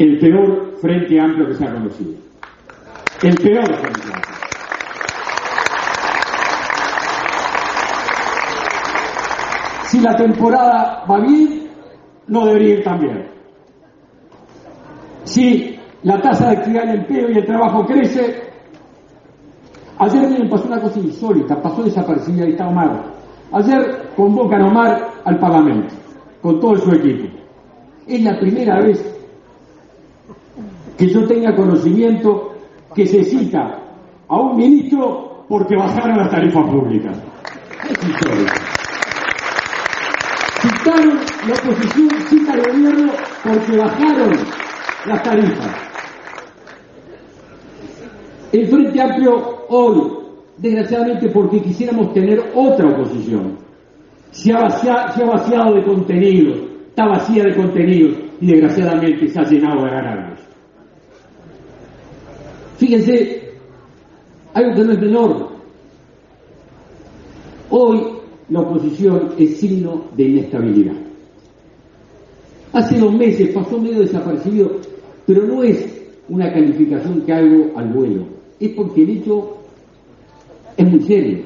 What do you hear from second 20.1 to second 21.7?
me pasó una cosa insólita,